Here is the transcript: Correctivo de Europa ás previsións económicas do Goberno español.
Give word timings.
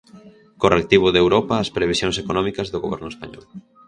Correctivo 0.61 1.07
de 1.11 1.19
Europa 1.23 1.61
ás 1.63 1.73
previsións 1.77 2.15
económicas 2.23 2.67
do 2.69 2.81
Goberno 2.83 3.07
español. 3.13 3.45